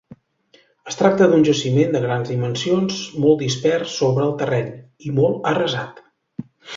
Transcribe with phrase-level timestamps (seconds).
[0.91, 4.73] Es tracta d'un jaciment de grans dimensions, molt dispers sobre el terreny,
[5.11, 6.01] i molt arrasat.